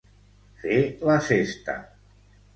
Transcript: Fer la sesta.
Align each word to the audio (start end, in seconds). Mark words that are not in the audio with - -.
Fer 0.63 0.79
la 1.11 1.19
sesta. 1.29 1.79